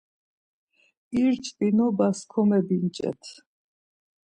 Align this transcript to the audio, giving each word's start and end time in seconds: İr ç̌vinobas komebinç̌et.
İr 1.21 1.33
ç̌vinobas 1.43 2.19
komebinç̌et. 2.31 3.23